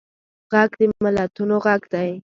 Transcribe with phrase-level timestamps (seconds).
[0.51, 2.11] غږ د ملتونو غږ دی